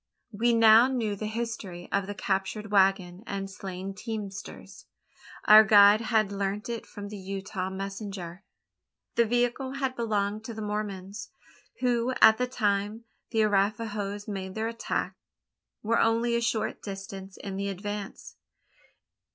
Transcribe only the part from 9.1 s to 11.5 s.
The vehicle had belonged to the Mormons;